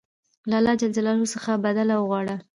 [0.49, 0.81] له الله ج
[1.33, 2.35] څخه بدله وغواړه.